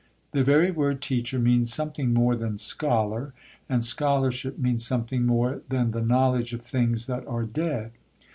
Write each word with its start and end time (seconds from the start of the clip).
The 0.31 0.43
very 0.43 0.71
word 0.71 0.99
"teacher" 0.99 1.37
means 1.37 1.71
something 1.71 2.11
more 2.11 2.35
than 2.35 2.57
"scholar"; 2.57 3.33
and 3.69 3.85
scholarship 3.85 4.57
means 4.57 4.83
something 4.83 5.27
more 5.27 5.61
than 5.69 5.91
the 5.91 6.01
knowledge 6.01 6.53
of 6.53 6.63
things 6.63 7.05
that 7.05 7.23
are 7.27 7.43
dead. 7.43 7.91